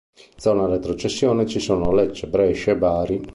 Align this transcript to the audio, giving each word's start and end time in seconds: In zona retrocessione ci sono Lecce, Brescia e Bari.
In 0.15 0.39
zona 0.39 0.65
retrocessione 0.65 1.45
ci 1.45 1.59
sono 1.59 1.91
Lecce, 1.91 2.25
Brescia 2.27 2.71
e 2.71 2.75
Bari. 2.75 3.21